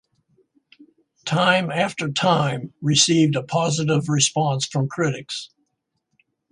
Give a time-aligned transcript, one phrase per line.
[1.25, 5.51] "Time After Time" received a positive response from critics.